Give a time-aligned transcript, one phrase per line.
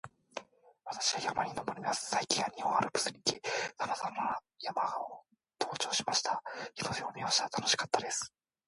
[0.83, 2.09] 私は山に登ります。
[2.09, 3.35] 最近は日本アルプスに行き、
[3.77, 5.25] さまざまな山を
[5.59, 6.41] 登頂しました。
[6.73, 7.43] 日の出も見ました。
[7.55, 8.33] 楽しかったです